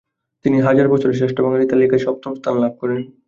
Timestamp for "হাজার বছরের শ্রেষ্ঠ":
0.67-1.37